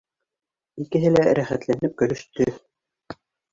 Икеһе 0.85 1.11
лә 1.17 1.27
рәхәтләнеп 1.41 1.95
көлөштө 2.03 2.51